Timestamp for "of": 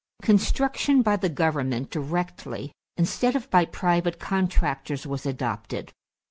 3.35-3.47